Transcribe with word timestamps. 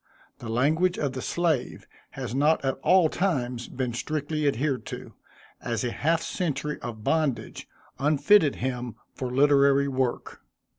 The 0.39 0.49
language 0.49 0.97
of 0.97 1.13
the 1.13 1.21
slave 1.21 1.85
has 2.17 2.33
not 2.33 2.65
at 2.65 2.79
all 2.81 3.07
times 3.07 3.67
been 3.67 3.93
strictly 3.93 4.47
adhered 4.47 4.83
to, 4.87 5.13
as 5.61 5.83
a 5.83 5.91
half 5.91 6.23
century 6.23 6.79
of 6.79 7.03
bondage 7.03 7.67
unfitted 7.99 8.55
him 8.55 8.95
for 9.13 9.29
literary 9.29 9.87
work. 9.87 10.41